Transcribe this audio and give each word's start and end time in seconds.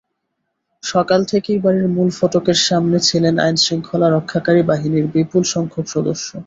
সকাল 0.83 1.21
থেকেই 1.25 1.59
বাড়ির 1.63 1.87
মূল 1.87 2.09
ফটকের 2.17 2.59
সামনে 2.67 2.97
ছিলেন 3.07 3.35
আইনশৃঙ্খলা 3.39 4.07
রক্ষাকারী 4.09 4.61
বাহিনীর 4.63 5.05
বিপুলসংখ্যক 5.13 5.85
সদস্য। 5.95 6.29